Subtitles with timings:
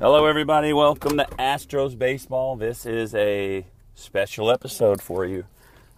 [0.00, 0.72] Hello, everybody.
[0.72, 2.54] Welcome to Astros Baseball.
[2.54, 5.46] This is a special episode for you.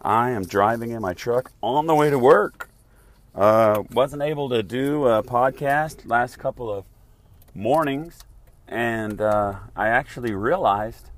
[0.01, 2.71] I am driving in my truck on the way to work.
[3.34, 6.87] Uh, wasn't able to do a podcast last couple of
[7.55, 8.21] mornings,
[8.67, 11.11] and uh, I actually realized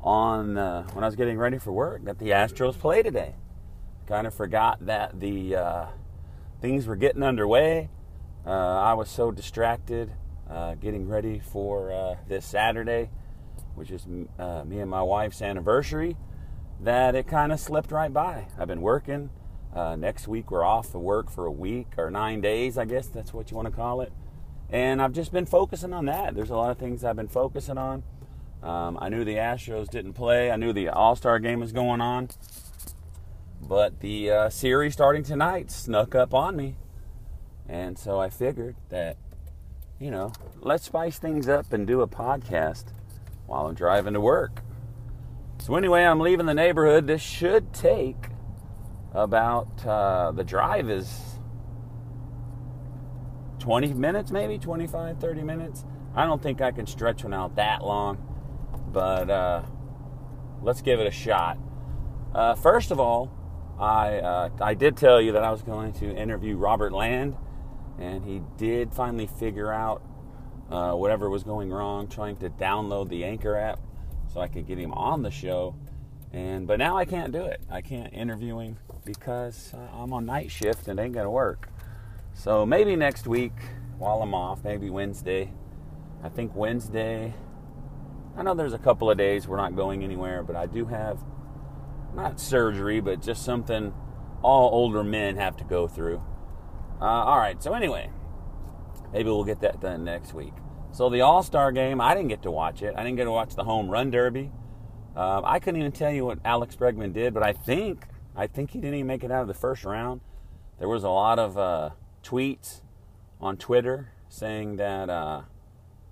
[0.00, 3.36] on uh, when I was getting ready for work that the Astros play today.
[4.08, 5.86] Kind of forgot that the uh,
[6.60, 7.88] things were getting underway.
[8.44, 10.10] Uh, I was so distracted
[10.50, 13.10] uh, getting ready for uh, this Saturday,
[13.74, 14.06] which is
[14.38, 16.16] uh, me and my wife's anniversary,
[16.80, 18.48] that it kind of slipped right by.
[18.58, 19.30] I've been working.
[19.74, 23.08] Uh, next week we're off of work for a week or nine days, I guess
[23.08, 24.12] that's what you want to call it.
[24.70, 26.34] And I've just been focusing on that.
[26.34, 28.02] There's a lot of things I've been focusing on.
[28.62, 30.50] Um, I knew the Astros didn't play.
[30.50, 32.30] I knew the All Star game was going on.
[33.60, 36.76] But the uh, series starting tonight snuck up on me.
[37.68, 39.16] And so I figured that
[39.98, 42.86] you know, let's spice things up and do a podcast
[43.46, 44.62] while I'm driving to work.
[45.58, 47.06] So, anyway, I'm leaving the neighborhood.
[47.06, 48.28] This should take
[49.12, 51.38] about, uh, the drive is
[53.58, 55.84] 20 minutes, maybe 25, 30 minutes.
[56.14, 58.18] I don't think I can stretch one out that long,
[58.92, 59.62] but uh,
[60.62, 61.58] let's give it a shot.
[62.34, 63.32] Uh, first of all,
[63.80, 67.36] I, uh, I did tell you that I was going to interview Robert Land
[67.98, 70.02] and he did finally figure out
[70.70, 73.80] uh, whatever was going wrong, trying to download the Anchor app
[74.32, 75.76] so I could get him on the show.
[76.32, 77.60] And but now I can't do it.
[77.70, 81.68] I can't interview him because uh, I'm on night shift and it ain't gonna work.
[82.34, 83.54] So maybe next week
[83.98, 85.52] while I'm off, maybe Wednesday.
[86.22, 87.32] I think Wednesday.
[88.36, 91.18] I know there's a couple of days we're not going anywhere, but I do have
[92.14, 93.94] not surgery, but just something
[94.42, 96.22] all older men have to go through.
[97.00, 97.62] Uh, all right.
[97.62, 98.10] So anyway,
[99.12, 100.54] maybe we'll get that done next week.
[100.92, 102.94] So the All Star game, I didn't get to watch it.
[102.96, 104.50] I didn't get to watch the home run derby.
[105.14, 108.70] Uh, I couldn't even tell you what Alex Bregman did, but I think I think
[108.70, 110.20] he didn't even make it out of the first round.
[110.78, 111.90] There was a lot of uh,
[112.22, 112.82] tweets
[113.40, 115.42] on Twitter saying that uh,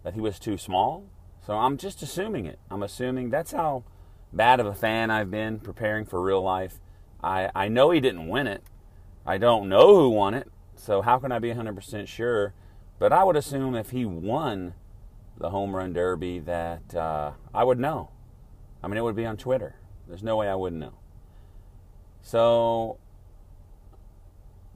[0.03, 1.06] that he was too small.
[1.47, 2.59] So I'm just assuming it.
[2.71, 3.84] I'm assuming that's how
[4.33, 6.81] bad of a fan I've been preparing for real life.
[7.23, 8.62] I, I know he didn't win it.
[9.27, 10.49] I don't know who won it.
[10.77, 12.55] So how can I be 100% sure?
[12.99, 14.75] But I would assume if he won
[15.39, 18.11] the home run derby that uh, I would know.
[18.83, 19.77] I mean, it would be on Twitter.
[20.07, 20.95] There's no way I wouldn't know.
[22.23, 22.99] So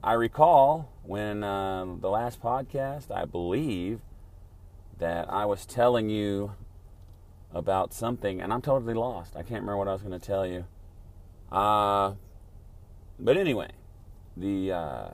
[0.03, 4.01] I recall when uh, the last podcast, I believe
[4.97, 6.53] that I was telling you
[7.53, 9.35] about something, and I'm totally lost.
[9.35, 10.65] I can't remember what I was going to tell you.
[11.51, 12.13] Uh,
[13.17, 13.69] but anyway,
[14.37, 15.09] the uh,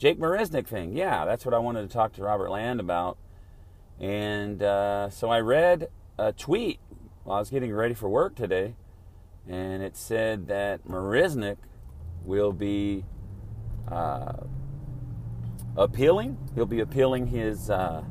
[0.00, 0.96] Jake Marisnick thing.
[0.96, 3.18] Yeah, that's what I wanted to talk to Robert Land about.
[4.00, 6.80] And uh, so I read a tweet
[7.22, 8.76] while I was getting ready for work today,
[9.46, 11.58] and it said that Marisnick
[12.24, 13.04] will be
[13.88, 14.44] uh,
[15.76, 16.38] appealing.
[16.54, 18.02] He'll be appealing his uh,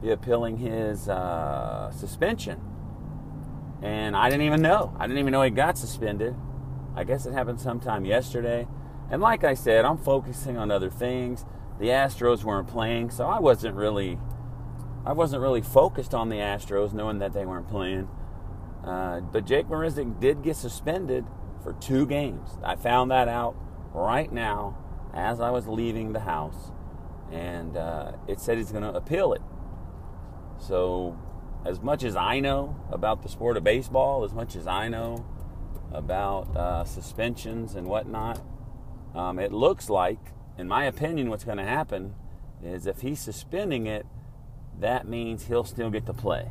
[0.00, 2.60] be appealing his uh, suspension.
[3.82, 4.94] And I didn't even know.
[4.96, 6.36] I didn't even know he got suspended.
[6.94, 8.68] I guess it happened sometime yesterday.
[9.10, 11.44] And like I said, I'm focusing on other things.
[11.78, 14.18] The Astros weren't playing, so I wasn't really
[15.06, 18.08] I wasn't really focused on the Astros, knowing that they weren't playing.
[18.84, 21.24] Uh, but Jake Marisnick did get suspended
[21.62, 22.50] for two games.
[22.62, 23.56] I found that out
[23.94, 24.76] right now
[25.14, 26.72] as I was leaving the house,
[27.32, 29.42] and uh, it said he's going to appeal it.
[30.58, 31.18] So,
[31.64, 35.24] as much as I know about the sport of baseball, as much as I know
[35.92, 38.40] about uh, suspensions and whatnot,
[39.18, 40.18] um, it looks like
[40.58, 42.14] in my opinion, what's going to happen
[42.62, 44.04] is if he's suspending it,
[44.80, 46.48] that means he'll still get to play.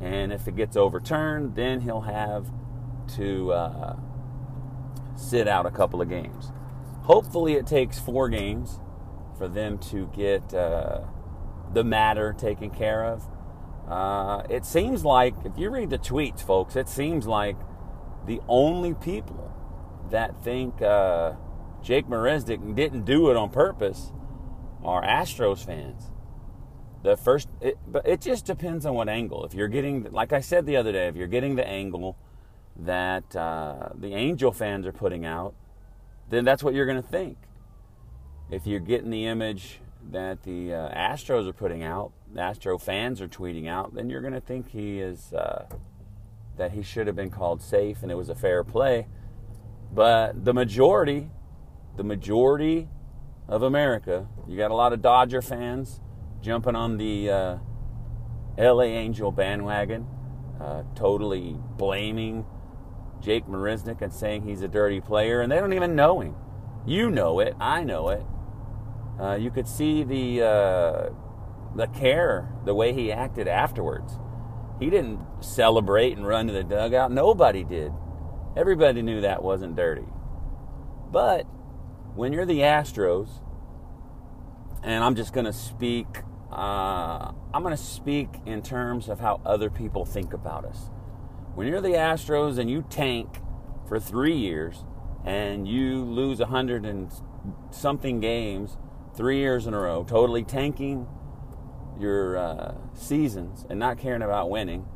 [0.00, 2.50] And if it gets overturned, then he'll have
[3.14, 3.96] to uh,
[5.14, 6.50] sit out a couple of games.
[7.02, 8.80] Hopefully, it takes four games
[9.38, 11.02] for them to get uh,
[11.72, 13.24] the matter taken care of.
[13.88, 17.56] Uh, it seems like, if you read the tweets, folks, it seems like
[18.26, 19.54] the only people
[20.10, 21.34] that think uh,
[21.86, 24.10] Jake Marisnick didn't do it on purpose
[24.82, 26.10] are Astros fans.
[27.04, 29.44] The first, it, but it just depends on what angle.
[29.44, 32.18] If you're getting, like I said the other day, if you're getting the angle
[32.74, 35.54] that uh, the Angel fans are putting out,
[36.28, 37.38] then that's what you're going to think.
[38.50, 39.78] If you're getting the image
[40.10, 44.22] that the uh, Astros are putting out, the Astro fans are tweeting out, then you're
[44.22, 45.66] going to think he is uh,
[46.56, 49.06] that he should have been called safe and it was a fair play.
[49.92, 51.30] But the majority,
[51.96, 52.88] the majority
[53.48, 56.00] of America, you got a lot of Dodger fans
[56.40, 57.58] jumping on the uh,
[58.58, 60.06] LA Angel bandwagon,
[60.60, 62.44] uh, totally blaming
[63.20, 66.34] Jake Marisnick and saying he's a dirty player, and they don't even know him.
[66.86, 67.54] You know it.
[67.58, 68.24] I know it.
[69.20, 71.08] Uh, you could see the uh,
[71.74, 74.18] the care, the way he acted afterwards.
[74.78, 77.10] He didn't celebrate and run to the dugout.
[77.10, 77.92] Nobody did.
[78.56, 80.06] Everybody knew that wasn't dirty.
[81.10, 81.46] But
[82.16, 83.28] when you're the Astros,
[84.82, 86.06] and I'm just going to speak,
[86.50, 90.88] uh, I'm going to speak in terms of how other people think about us.
[91.54, 93.40] When you're the Astros and you tank
[93.86, 94.84] for three years
[95.24, 97.12] and you lose a hundred and
[97.70, 98.78] something games
[99.14, 101.06] three years in a row, totally tanking
[101.98, 104.86] your uh, seasons and not caring about winning.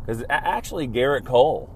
[0.00, 1.74] Because actually, Gerrit Cole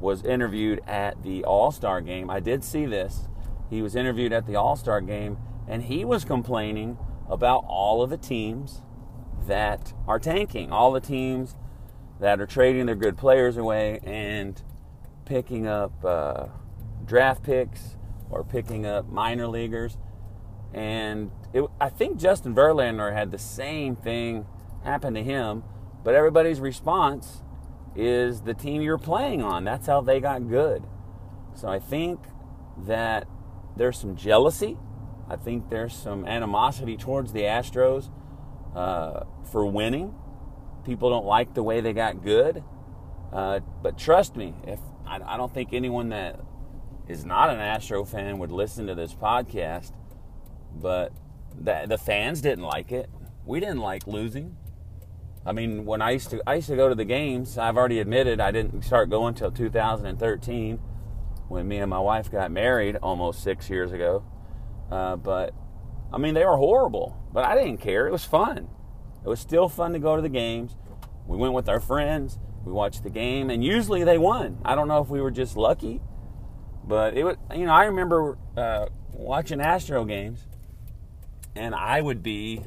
[0.00, 2.30] was interviewed at the All Star game.
[2.30, 3.28] I did see this.
[3.70, 6.98] He was interviewed at the All Star game, and he was complaining
[7.28, 8.82] about all of the teams
[9.46, 11.56] that are tanking, all the teams
[12.20, 14.62] that are trading their good players away and
[15.24, 16.46] picking up uh,
[17.04, 17.96] draft picks
[18.30, 19.98] or picking up minor leaguers.
[20.72, 24.46] And it, I think Justin Verlander had the same thing
[24.84, 25.64] happen to him,
[26.04, 27.42] but everybody's response
[27.94, 29.64] is the team you're playing on.
[29.64, 30.84] That's how they got good.
[31.54, 32.20] So I think
[32.86, 33.26] that
[33.76, 34.76] there's some jealousy.
[35.28, 38.10] I think there's some animosity towards the Astros
[38.74, 40.14] uh, for winning
[40.86, 42.62] people don't like the way they got good.
[43.32, 46.40] Uh, but trust me, if I, I, don't think anyone that
[47.08, 49.92] is not an Astro fan would listen to this podcast,
[50.74, 51.12] but
[51.60, 53.10] the, the fans didn't like it.
[53.44, 54.56] We didn't like losing.
[55.44, 58.00] I mean, when I used to I used to go to the games, I've already
[58.00, 60.80] admitted I didn't start going until 2013
[61.48, 64.24] when me and my wife got married almost six years ago.
[64.90, 65.54] Uh, but
[66.12, 68.06] I mean, they were horrible, but I didn't care.
[68.06, 68.68] It was fun.
[69.24, 70.76] It was still fun to go to the games.
[71.26, 72.38] We went with our friends.
[72.64, 74.58] We watched the game, and usually they won.
[74.64, 76.00] I don't know if we were just lucky,
[76.84, 77.36] but it was.
[77.54, 80.46] You know, I remember uh, watching Astro games,
[81.54, 82.62] and I would be.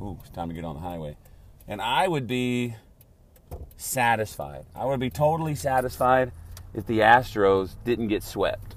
[0.00, 1.16] Ooh, it's time to get on the highway,
[1.66, 2.76] and I would be
[3.76, 4.66] satisfied.
[4.74, 6.32] I would be totally satisfied
[6.74, 8.76] if the Astros didn't get swept.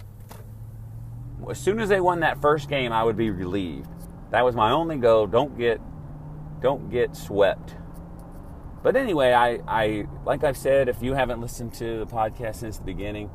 [1.49, 3.89] As soon as they won that first game, I would be relieved.
[4.31, 5.27] That was my only goal.
[5.27, 5.81] Don't get
[6.61, 7.75] don't get swept.
[8.83, 12.77] But anyway, I, I like I've said, if you haven't listened to the podcast since
[12.77, 13.29] the beginning,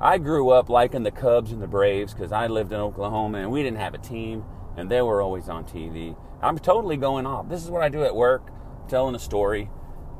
[0.00, 3.50] I grew up liking the Cubs and the Braves because I lived in Oklahoma and
[3.50, 4.44] we didn't have a team
[4.76, 6.16] and they were always on TV.
[6.42, 7.48] I'm totally going off.
[7.48, 8.50] This is what I do at work,
[8.88, 9.70] telling a story,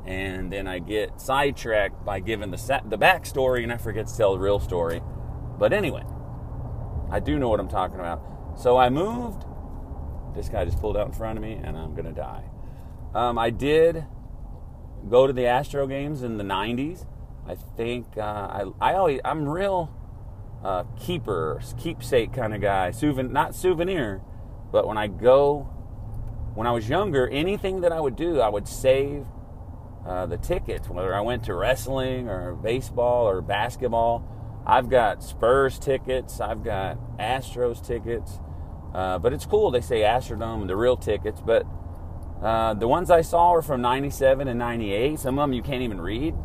[0.05, 4.33] and then I get sidetracked by giving the the backstory and I forget to tell
[4.33, 5.01] the real story.
[5.59, 6.03] But anyway,
[7.11, 8.23] I do know what I'm talking about.
[8.57, 9.45] So I moved
[10.35, 12.43] this guy just pulled out in front of me and I'm to die.
[13.13, 14.05] Um, I did
[15.09, 17.05] go to the Astro games in the 90s.
[17.45, 19.93] I think uh, I, I always, I'm real
[20.63, 22.91] uh, keeper, keepsake kind of guy.
[22.91, 24.21] Souven, not souvenir,
[24.71, 25.63] but when I go,
[26.53, 29.25] when I was younger, anything that I would do, I would save
[30.05, 30.89] uh, the tickets.
[30.89, 34.23] Whether I went to wrestling or baseball or basketball,
[34.65, 38.39] I've got Spurs tickets, I've got Astros tickets.
[38.93, 39.71] Uh, but it's cool.
[39.71, 41.41] They say Astrodome, the real tickets.
[41.41, 41.65] But
[42.41, 45.19] uh, the ones I saw were from 97 and 98.
[45.19, 46.35] Some of them you can't even read.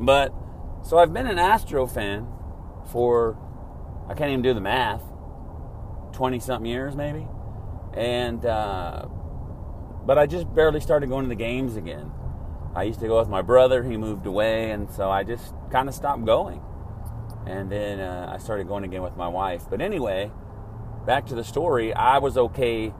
[0.00, 0.32] But
[0.82, 2.26] so I've been an Astro fan
[2.90, 3.36] for,
[4.08, 5.02] I can't even do the math,
[6.12, 7.26] 20 something years maybe.
[7.94, 9.06] And, uh,
[10.04, 12.10] but I just barely started going to the games again.
[12.74, 13.82] I used to go with my brother.
[13.82, 14.70] He moved away.
[14.70, 16.62] And so I just kind of stopped going.
[17.46, 19.64] And then uh, I started going again with my wife.
[19.68, 20.30] But anyway,
[21.06, 22.94] back to the story, I was okay.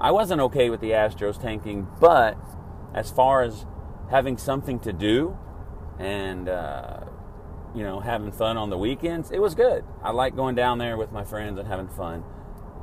[0.00, 2.36] I wasn't okay with the Astros tanking, but
[2.94, 3.64] as far as
[4.10, 5.36] having something to do
[5.98, 7.00] and uh,
[7.74, 9.84] you know having fun on the weekends, it was good.
[10.02, 12.24] I like going down there with my friends and having fun,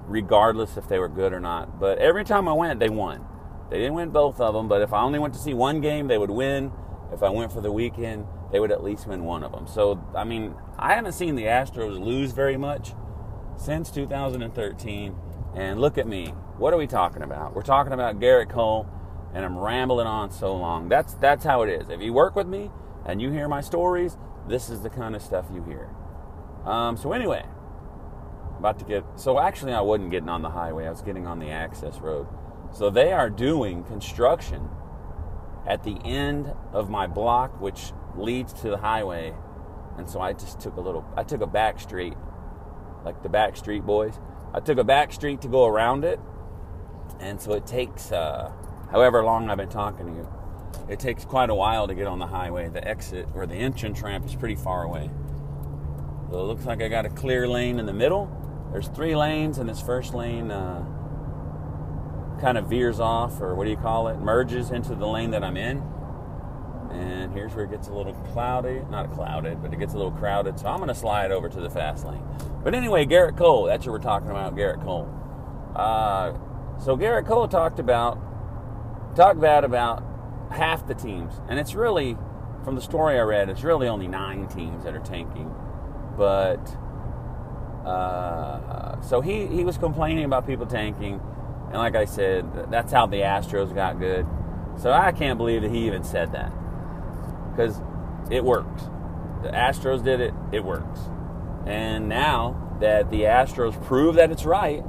[0.08, 1.80] regardless if they were good or not.
[1.80, 3.26] But every time I went, they won.
[3.74, 6.06] They didn't win both of them, but if I only went to see one game,
[6.06, 6.72] they would win.
[7.12, 9.66] If I went for the weekend, they would at least win one of them.
[9.66, 12.94] So, I mean, I haven't seen the Astros lose very much
[13.58, 15.16] since 2013.
[15.56, 16.28] And look at me.
[16.60, 17.56] What are we talking about?
[17.56, 18.88] We're talking about Gerrit Cole,
[19.34, 20.88] and I'm rambling on so long.
[20.88, 21.90] That's that's how it is.
[21.90, 22.70] If you work with me
[23.08, 25.90] and you hear my stories, this is the kind of stuff you hear.
[26.64, 27.44] Um, so anyway,
[28.60, 29.04] about to get.
[29.16, 30.86] So actually, I wasn't getting on the highway.
[30.86, 32.28] I was getting on the access road.
[32.74, 34.70] So they are doing construction
[35.68, 39.34] at the end of my block, which leads to the highway.
[39.98, 41.06] And so I just took a little.
[41.16, 42.16] I took a back street,
[43.06, 44.20] like the back street boys.
[44.54, 46.20] I took a back street to go around it,
[47.20, 48.52] and so it takes uh,
[48.92, 50.28] however long I've been talking to you.
[50.90, 52.70] It takes quite a while to get on the highway.
[52.70, 55.12] The exit or the entrance ramp is pretty far away.
[56.32, 58.30] So it looks like I got a clear lane in the middle.
[58.72, 60.84] There's three lanes, and this first lane uh,
[62.40, 64.20] kind of veers off, or what do you call it?
[64.20, 65.84] Merges into the lane that I'm in.
[66.92, 68.82] And here's where it gets a little cloudy.
[68.90, 70.60] Not clouded, but it gets a little crowded.
[70.60, 72.24] So I'm going to slide over to the fast lane.
[72.64, 73.66] But anyway, Gerrit Cole.
[73.66, 75.10] That's what we're talking about, Gerrit Cole.
[75.76, 76.34] Uh,
[76.80, 78.20] so Gerrit Cole talked about
[79.16, 80.04] talked bad about
[80.52, 82.18] half the teams, and it's really
[82.64, 85.54] from the story I read, it's really only nine teams that are tanking.
[86.18, 86.66] But
[87.86, 91.20] uh, so he he was complaining about people tanking,
[91.74, 94.28] and like I said, that's how the Astros got good.
[94.78, 96.54] So I can't believe that he even said that
[97.50, 97.82] because
[98.30, 98.84] it works.
[99.42, 101.00] The Astros did it, it works.
[101.66, 104.84] And now that the Astros prove that it's right,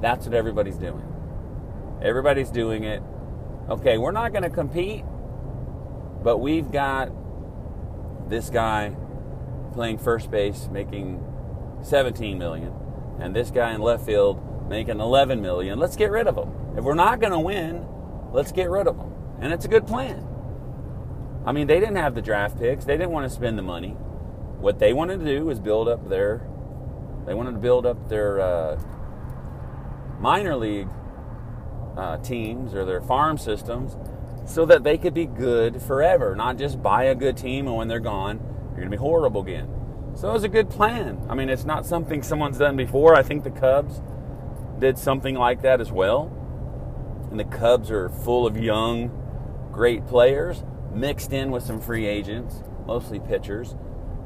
[0.00, 1.02] that's what everybody's doing.
[2.00, 3.02] Everybody's doing it.
[3.68, 5.04] Okay, we're not going to compete,
[6.22, 7.10] but we've got
[8.30, 8.94] this guy
[9.72, 11.20] playing first base making
[11.82, 12.72] 17 million
[13.18, 15.78] and this guy in left field making 11 million.
[15.78, 16.74] Let's get rid of them.
[16.76, 17.86] If we're not going to win,
[18.32, 19.12] let's get rid of them.
[19.40, 20.26] And it's a good plan.
[21.44, 22.84] I mean, they didn't have the draft picks.
[22.84, 23.90] They didn't want to spend the money.
[24.60, 26.46] What they wanted to do was build up their.
[27.26, 28.80] They wanted to build up their uh,
[30.20, 30.88] minor league
[31.96, 33.96] uh, teams or their farm systems
[34.46, 37.88] so that they could be good forever, not just buy a good team and when
[37.88, 38.38] they're gone,
[38.70, 39.68] you're going to be horrible again.
[40.14, 41.24] So it was a good plan.
[41.28, 43.14] I mean, it's not something someone's done before.
[43.14, 44.00] I think the Cubs
[44.82, 46.30] did something like that as well.
[47.30, 49.10] And the Cubs are full of young,
[49.72, 50.62] great players
[50.92, 53.74] mixed in with some free agents, mostly pitchers.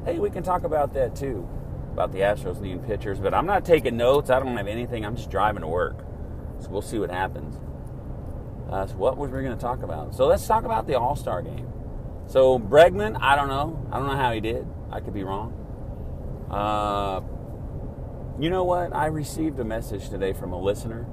[0.03, 1.47] Hey, we can talk about that too,
[1.93, 3.19] about the Astros needing pitchers.
[3.19, 4.29] But I'm not taking notes.
[4.29, 5.05] I don't have anything.
[5.05, 5.99] I'm just driving to work.
[6.59, 7.55] So we'll see what happens.
[8.69, 10.13] Uh, so what was we going to talk about?
[10.13, 11.71] So let's talk about the All Star game.
[12.27, 13.87] So Bregman, I don't know.
[13.91, 14.67] I don't know how he did.
[14.91, 15.53] I could be wrong.
[16.51, 17.21] Uh,
[18.39, 18.95] you know what?
[18.95, 21.07] I received a message today from a listener.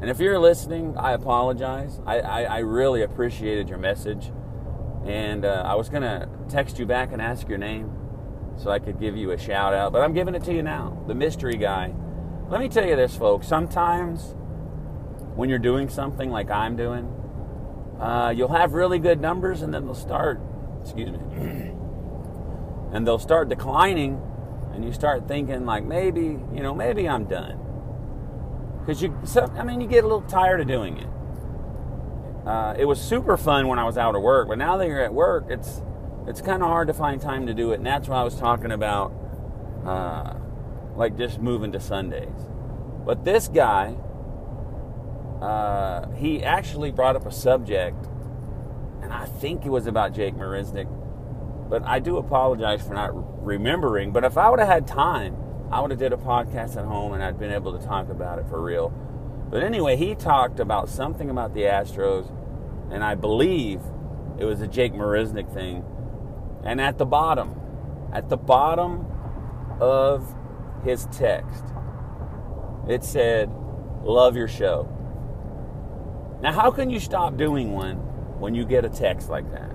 [0.00, 2.00] And if you're listening, I apologize.
[2.06, 4.32] I, I, I really appreciated your message.
[5.06, 7.90] And uh, I was going to text you back and ask your name
[8.56, 11.02] so I could give you a shout out, but I'm giving it to you now.
[11.06, 11.94] The mystery guy.
[12.48, 13.46] Let me tell you this, folks.
[13.46, 14.34] Sometimes
[15.34, 17.04] when you're doing something like I'm doing,
[18.00, 20.40] uh, you'll have really good numbers and then they'll start,
[20.82, 21.18] excuse me,
[22.92, 24.20] and they'll start declining
[24.74, 27.58] and you start thinking like maybe, you know, maybe I'm done.
[28.80, 31.08] Because you, so, I mean, you get a little tired of doing it.
[32.46, 35.04] Uh, it was super fun when I was out of work, but now that you're
[35.04, 35.82] at work, it's
[36.26, 38.36] it's kind of hard to find time to do it, and that's why I was
[38.36, 39.12] talking about,
[39.84, 40.34] uh,
[40.96, 42.28] like just moving to Sundays.
[43.04, 43.96] But this guy,
[45.40, 48.06] uh, he actually brought up a subject,
[49.02, 50.88] and I think it was about Jake Marisnick,
[51.72, 53.12] but I do apologize for not
[53.42, 54.12] remembering.
[54.12, 55.34] But if I would have had time,
[55.70, 58.38] I would have did a podcast at home, and I'd been able to talk about
[58.38, 58.90] it for real.
[59.50, 62.30] But anyway, he talked about something about the Astros,
[62.90, 63.80] and I believe
[64.38, 65.82] it was a Jake Marisnick thing.
[66.62, 67.58] And at the bottom,
[68.12, 69.06] at the bottom
[69.80, 70.36] of
[70.84, 71.64] his text,
[72.86, 73.50] it said,
[74.02, 74.90] Love your show.
[76.42, 77.96] Now, how can you stop doing one
[78.40, 79.71] when you get a text like that?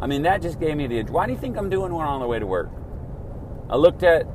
[0.00, 1.00] I mean, that just gave me the.
[1.00, 1.10] Edge.
[1.10, 2.70] Why do you think I'm doing one on the way to work?
[3.68, 4.26] I looked at,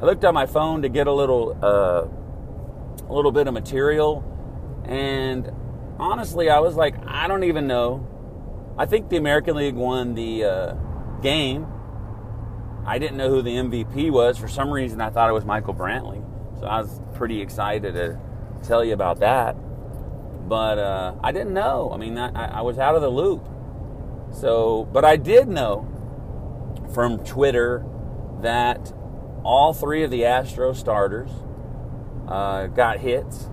[0.00, 4.22] I looked at my phone to get a little, uh, a little bit of material,
[4.84, 5.50] and
[5.98, 8.08] honestly, I was like, I don't even know.
[8.76, 10.74] I think the American League won the uh,
[11.22, 11.66] game.
[12.86, 14.36] I didn't know who the MVP was.
[14.36, 16.22] For some reason, I thought it was Michael Brantley.
[16.60, 18.18] So I was pretty excited to
[18.62, 19.54] tell you about that.
[20.48, 21.90] But uh, I didn't know.
[21.92, 23.48] I mean, I, I was out of the loop.
[24.34, 25.88] So, but I did know
[26.92, 27.84] from Twitter
[28.40, 28.92] that
[29.44, 31.30] all three of the Astro starters
[32.28, 33.48] uh, got hits.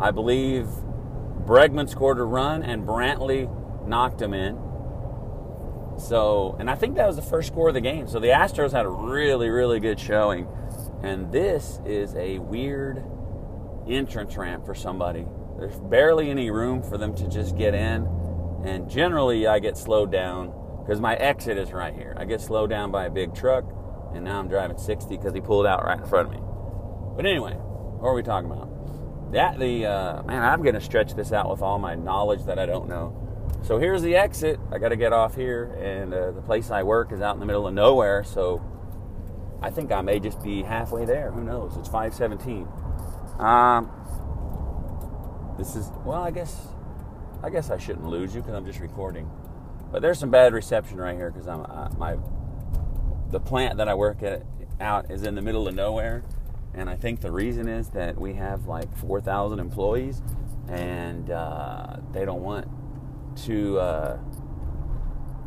[0.00, 0.66] I believe
[1.44, 3.48] Bregman scored a run and Brantley
[3.86, 4.58] knocked him in.
[5.98, 8.08] So, and I think that was the first score of the game.
[8.08, 10.48] So the Astros had a really, really good showing.
[11.02, 13.04] And this is a weird
[13.86, 15.26] entrance ramp for somebody.
[15.58, 18.08] There's barely any room for them to just get in.
[18.64, 22.14] And generally, I get slowed down because my exit is right here.
[22.16, 23.64] I get slowed down by a big truck,
[24.14, 26.40] and now I'm driving 60 because he pulled out right in front of me.
[27.14, 29.32] But anyway, what are we talking about?
[29.32, 32.66] That the uh, man, I'm to stretch this out with all my knowledge that I
[32.66, 33.20] don't know.
[33.62, 34.60] So here's the exit.
[34.70, 37.40] I got to get off here, and uh, the place I work is out in
[37.40, 38.24] the middle of nowhere.
[38.24, 38.62] So
[39.62, 41.30] I think I may just be halfway there.
[41.30, 41.76] Who knows?
[41.76, 42.68] It's 517.
[43.38, 43.90] Um,
[45.58, 46.68] this is well, I guess
[47.44, 49.30] I guess I shouldn't lose you because I'm just recording.
[49.92, 52.16] But there's some bad reception right here because I'm uh, my
[53.30, 54.46] the plant that I work at
[54.80, 56.24] out is in the middle of nowhere,
[56.72, 60.22] and I think the reason is that we have like 4,000 employees,
[60.68, 62.66] and uh, they don't want
[63.44, 64.18] to uh,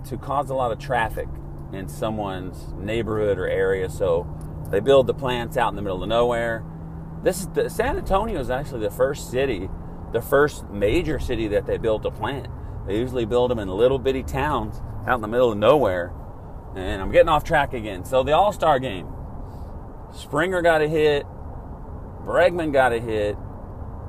[0.07, 1.27] to cause a lot of traffic
[1.73, 3.89] in someone's neighborhood or area.
[3.89, 4.27] So
[4.69, 6.63] they build the plants out in the middle of nowhere.
[7.23, 9.67] This is the, San Antonio is actually the first city,
[10.11, 12.47] the first major city that they built a plant.
[12.87, 16.13] They usually build them in little bitty towns out in the middle of nowhere.
[16.75, 18.05] And I'm getting off track again.
[18.05, 19.07] So the All Star game,
[20.13, 21.25] Springer got a hit,
[22.23, 23.37] Bregman got a hit,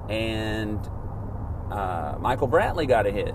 [0.08, 0.78] and
[1.72, 3.34] uh, Michael Brantley got a hit.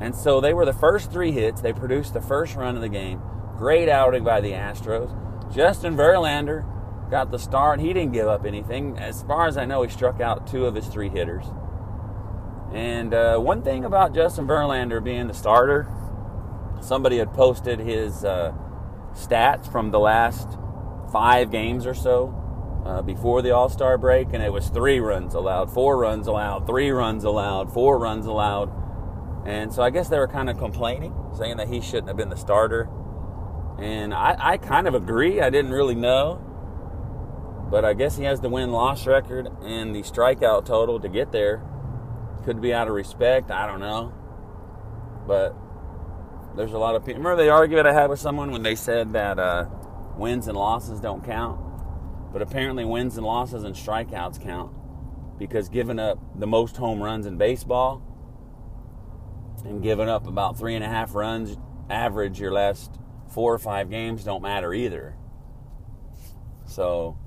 [0.00, 1.60] And so they were the first three hits.
[1.60, 3.20] They produced the first run of the game.
[3.56, 5.12] Great outing by the Astros.
[5.52, 6.64] Justin Verlander
[7.10, 7.80] got the start.
[7.80, 8.98] He didn't give up anything.
[8.98, 11.44] As far as I know, he struck out two of his three hitters.
[12.72, 15.88] And uh, one thing about Justin Verlander being the starter,
[16.80, 18.52] somebody had posted his uh,
[19.14, 20.48] stats from the last
[21.10, 25.34] five games or so uh, before the All Star break, and it was three runs
[25.34, 28.70] allowed, four runs allowed, three runs allowed, four runs allowed.
[29.46, 32.28] And so I guess they were kind of complaining, saying that he shouldn't have been
[32.28, 32.88] the starter.
[33.78, 35.40] And I, I kind of agree.
[35.40, 36.44] I didn't really know.
[37.70, 41.32] But I guess he has the win loss record and the strikeout total to get
[41.32, 41.62] there.
[42.44, 43.50] Could be out of respect.
[43.50, 44.14] I don't know.
[45.26, 45.54] But
[46.56, 47.22] there's a lot of people.
[47.22, 49.66] Remember the argument I had with someone when they said that uh,
[50.16, 51.60] wins and losses don't count?
[52.32, 54.72] But apparently, wins and losses and strikeouts count
[55.38, 58.02] because giving up the most home runs in baseball
[59.64, 61.56] and giving up about three and a half runs
[61.90, 65.16] average your last four or five games don't matter either.
[66.66, 67.18] So,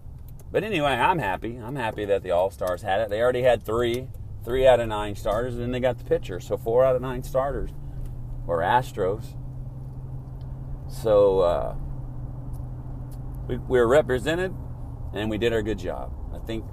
[0.51, 1.57] but anyway, I'm happy.
[1.57, 3.09] I'm happy that the All Stars had it.
[3.09, 4.07] They already had three,
[4.43, 6.39] three out of nine starters, and then they got the pitcher.
[6.39, 7.71] So four out of nine starters
[8.45, 9.35] were Astros.
[10.89, 11.75] So uh,
[13.47, 14.53] we, we were represented,
[15.13, 16.13] and we did our good job.
[16.33, 16.65] I think.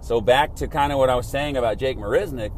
[0.00, 2.52] So back to kind of what I was saying about Jake Marisnick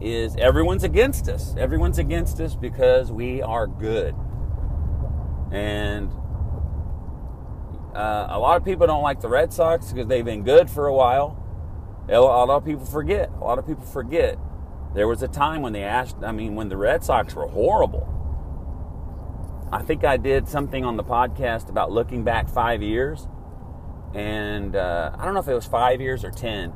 [0.00, 1.54] is everyone's against us.
[1.56, 4.14] Everyone's against us because we are good.
[5.52, 6.10] And
[7.98, 10.86] uh, a lot of people don't like the Red Sox because they've been good for
[10.86, 11.36] a while.
[12.08, 13.30] A lot of people forget.
[13.40, 14.38] A lot of people forget.
[14.94, 18.14] There was a time when the Ash, I mean, when the Red Sox were horrible.
[19.70, 23.28] I think I did something on the podcast about looking back five years,
[24.14, 26.72] and uh, I don't know if it was five years or ten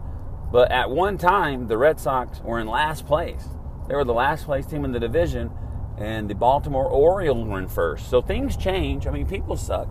[0.52, 3.48] but at one time, the Red Sox were in last place.
[3.88, 5.50] They were the last place team in the division,
[5.96, 8.10] and the Baltimore Orioles were in first.
[8.10, 9.06] So things change.
[9.06, 9.88] I mean, people suck.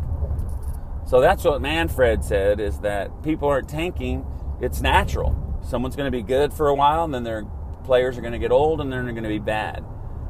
[1.11, 4.25] So that's what Manfred said is that people aren't tanking.
[4.61, 5.35] It's natural.
[5.61, 7.43] Someone's going to be good for a while, and then their
[7.83, 9.83] players are going to get old, and then they're going to be bad.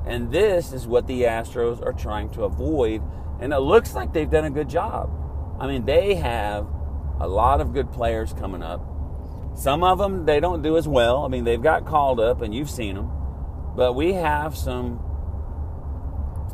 [0.07, 3.03] And this is what the Astros are trying to avoid.
[3.39, 5.11] And it looks like they've done a good job.
[5.59, 6.65] I mean, they have
[7.19, 8.83] a lot of good players coming up.
[9.53, 11.23] Some of them they don't do as well.
[11.23, 13.11] I mean, they've got called up, and you've seen them.
[13.75, 14.99] But we have some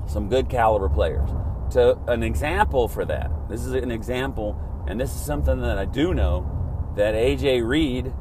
[0.05, 1.29] some good caliber players.
[1.71, 5.86] To an example for that, this is an example, and this is something that I
[5.86, 8.13] do know that AJ Reed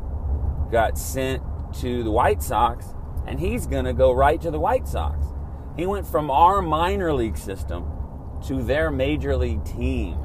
[0.71, 1.43] got sent
[1.81, 2.87] to the White Sox,
[3.27, 5.25] and he's going to go right to the White Sox.
[5.77, 7.89] He went from our minor league system
[8.47, 10.19] to their major league team.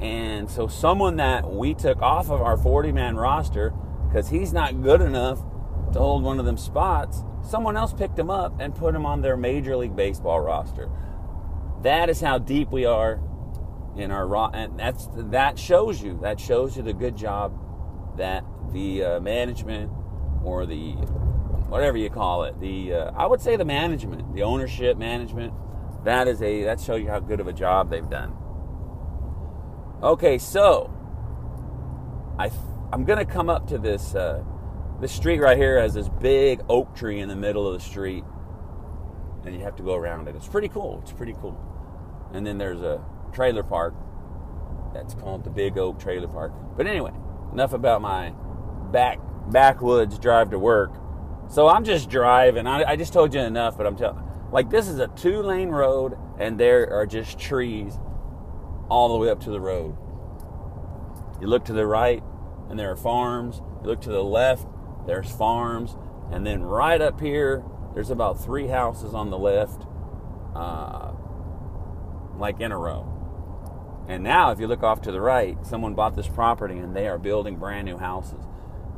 [0.00, 3.72] And so, someone that we took off of our 40 man roster
[4.08, 5.38] because he's not good enough
[5.92, 9.22] to hold one of them spots, someone else picked him up and put him on
[9.22, 10.90] their Major League Baseball roster.
[11.84, 13.20] That is how deep we are.
[13.96, 17.56] in our raw, and that's that shows you that shows you the good job
[18.16, 19.90] that the uh, management
[20.42, 20.92] or the
[21.68, 25.52] whatever you call it, the uh, I would say the management, the ownership management,
[26.04, 28.34] that is a that shows you how good of a job they've done.
[30.02, 30.92] Okay, so
[32.38, 32.50] I
[32.92, 34.42] I'm gonna come up to this uh,
[35.00, 38.24] this street right here has this big oak tree in the middle of the street,
[39.44, 40.34] and you have to go around it.
[40.34, 41.00] It's pretty cool.
[41.02, 41.70] It's pretty cool.
[42.34, 43.94] And then there's a trailer park
[44.92, 46.52] that's called the Big Oak Trailer Park.
[46.76, 47.12] But anyway,
[47.52, 48.34] enough about my
[48.92, 49.18] back
[49.50, 50.92] backwoods drive to work.
[51.48, 52.66] So I'm just driving.
[52.66, 55.70] I, I just told you enough, but I'm telling like this is a two lane
[55.70, 57.98] road, and there are just trees
[58.88, 59.96] all the way up to the road.
[61.40, 62.22] You look to the right,
[62.70, 63.60] and there are farms.
[63.82, 64.66] You look to the left,
[65.06, 65.96] there's farms.
[66.30, 69.86] And then right up here, there's about three houses on the left,
[70.54, 71.13] uh,
[72.38, 73.10] like in a row.
[74.08, 77.08] And now, if you look off to the right, someone bought this property and they
[77.08, 78.44] are building brand new houses.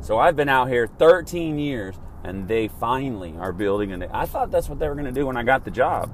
[0.00, 3.92] So I've been out here 13 years and they finally are building.
[3.92, 6.12] And I thought that's what they were going to do when I got the job.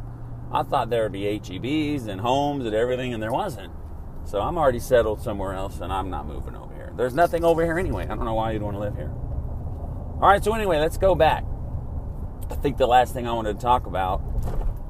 [0.53, 3.73] I thought there would be HEBs and homes and everything, and there wasn't.
[4.25, 6.93] So I'm already settled somewhere else and I'm not moving over here.
[6.97, 8.05] There's nothing over here anyway.
[8.05, 9.11] I don't know why you'd want to live here.
[9.11, 11.45] All right, so anyway, let's go back.
[12.51, 14.23] I think the last thing I wanted to talk about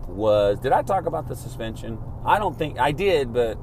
[0.09, 1.99] was did I talk about the suspension?
[2.25, 3.59] I don't think I did, but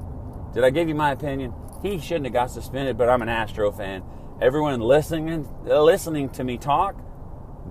[0.52, 1.54] did I give you my opinion?
[1.82, 4.02] He shouldn't have got suspended, but I'm an Astro fan.
[4.40, 6.96] Everyone listening listening to me talk,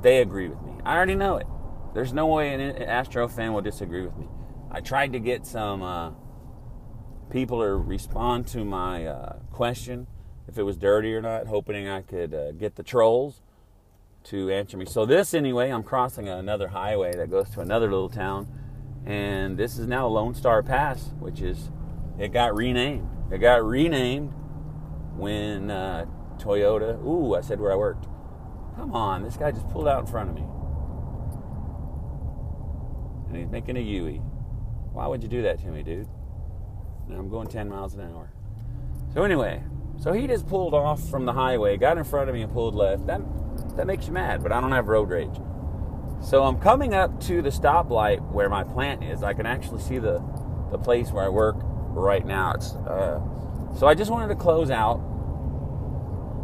[0.01, 0.73] they agree with me.
[0.85, 1.47] I already know it.
[1.93, 4.27] There's no way an Astro fan will disagree with me.
[4.71, 6.11] I tried to get some uh,
[7.29, 10.07] people to respond to my uh, question
[10.49, 13.41] if it was dirty or not, hoping I could uh, get the trolls
[14.25, 14.85] to answer me.
[14.85, 18.47] So this anyway, I'm crossing another highway that goes to another little town,
[19.05, 21.69] and this is now Lone Star Pass, which is
[22.17, 23.09] it got renamed.
[23.31, 24.33] It got renamed
[25.15, 26.05] when uh,
[26.37, 27.03] Toyota.
[27.05, 28.07] Ooh, I said where I worked.
[28.75, 30.45] Come on, this guy just pulled out in front of me,
[33.27, 34.21] and he's making a Yui.
[34.93, 36.07] Why would you do that to me, dude?
[37.09, 38.31] I'm going 10 miles an hour.
[39.13, 39.63] So anyway,
[39.97, 42.75] so he just pulled off from the highway, got in front of me, and pulled
[42.75, 43.07] left.
[43.07, 43.21] That
[43.75, 45.35] that makes you mad, but I don't have road rage.
[46.21, 49.23] So I'm coming up to the stoplight where my plant is.
[49.23, 50.21] I can actually see the
[50.71, 52.53] the place where I work right now.
[52.53, 53.19] It's uh,
[53.77, 54.99] so I just wanted to close out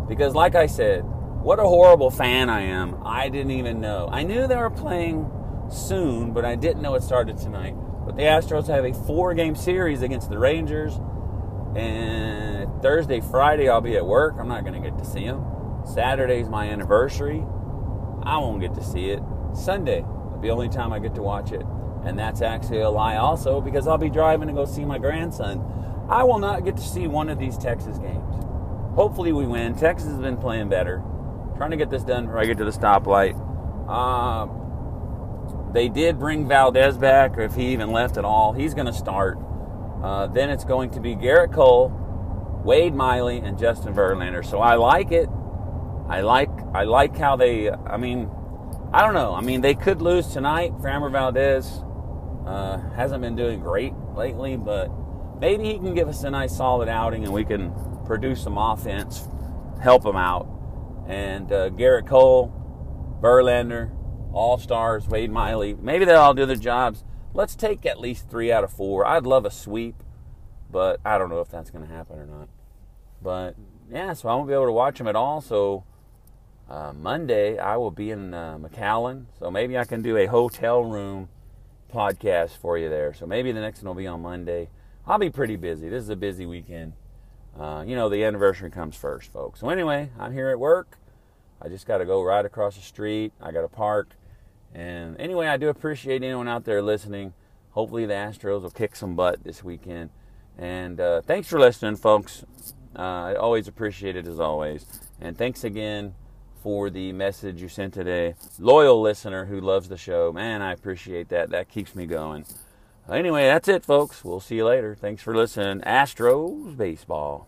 [0.08, 3.02] because, like I said, what a horrible fan I am.
[3.06, 4.08] I didn't even know.
[4.12, 5.30] I knew they were playing
[5.70, 7.76] soon, but I didn't know it started tonight.
[8.06, 11.00] But the Astros have a four-game series against the Rangers,
[11.76, 14.36] and Thursday, Friday, I'll be at work.
[14.40, 15.44] I'm not going to get to see them.
[15.86, 17.44] Saturday's my anniversary.
[18.24, 19.22] I won't get to see it.
[19.56, 20.06] Sunday,
[20.42, 21.66] the only time I get to watch it.
[22.04, 25.64] And that's actually a lie also because I'll be driving to go see my grandson.
[26.10, 28.36] I will not get to see one of these Texas games.
[28.96, 29.76] Hopefully we win.
[29.76, 31.04] Texas has been playing better.
[31.58, 33.36] Trying to get this done before I get to the stoplight.
[33.90, 34.48] Uh,
[35.74, 38.54] they did bring Valdez back, or if he even left at all.
[38.54, 39.38] He's going to start.
[40.04, 41.92] Uh, then it's going to be Gerrit Cole,
[42.64, 44.46] Wade Miley, and Justin Verlander.
[44.46, 45.28] So I like it.
[46.08, 47.72] I like I like how they.
[47.72, 48.30] I mean,
[48.96, 49.36] I don't know.
[49.36, 50.72] I mean, they could lose tonight.
[50.78, 51.84] Framber Valdez
[52.48, 54.90] uh, hasn't been doing great lately, but
[55.38, 57.74] maybe he can give us a nice solid outing and we can
[58.06, 59.28] produce some offense,
[59.84, 60.48] help him out.
[61.10, 62.54] And uh, Gerrit Cole,
[63.22, 63.92] Verlander,
[64.32, 67.04] All Stars, Wade Miley, maybe they'll all do their jobs.
[67.34, 69.06] Let's take at least three out of four.
[69.06, 70.04] I'd love a sweep,
[70.72, 72.48] but I don't know if that's going to happen or not.
[73.22, 73.58] But
[73.92, 75.42] yeah, so I won't be able to watch them at all.
[75.42, 75.84] So
[76.70, 80.84] uh, Monday I will be in uh, McAllen, so maybe I can do a hotel
[80.84, 81.30] room
[81.94, 83.14] podcast for you there.
[83.14, 84.70] So maybe the next one will be on Monday.
[85.06, 85.90] I'll be pretty busy.
[85.90, 86.94] This is a busy weekend.
[87.58, 89.60] Uh, you know, the anniversary comes first, folks.
[89.60, 90.98] So anyway, I'm here at work.
[91.62, 93.32] I just got to go right across the street.
[93.40, 94.10] I got to park.
[94.74, 97.34] And anyway, I do appreciate anyone out there listening.
[97.72, 100.10] Hopefully, the Astros will kick some butt this weekend.
[100.58, 102.44] And uh, thanks for listening, folks.
[102.98, 104.86] Uh, I always appreciate it as always.
[105.22, 106.16] And thanks again
[106.66, 108.34] for the message you sent today.
[108.58, 110.34] Loyal listener who loves the show.
[110.34, 111.52] Man, I appreciate that.
[111.52, 112.44] That keeps me going.
[113.08, 114.26] Anyway, that's it, folks.
[114.26, 114.96] We'll see you later.
[114.96, 115.82] Thanks for listening.
[115.82, 117.48] Astros Baseball.